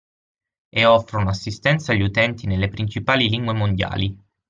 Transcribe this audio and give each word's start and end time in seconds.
E 0.69 0.83
offrono 0.83 1.29
assistenza 1.29 1.91
agli 1.91 2.01
utenti 2.01 2.47
nelle 2.47 2.69
principali 2.69 3.29
lingue 3.29 3.53
mondiali. 3.53 4.17